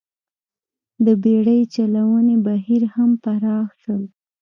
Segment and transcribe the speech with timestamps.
[1.05, 4.03] د بېړۍ چلونې بهیر هم پراخ شول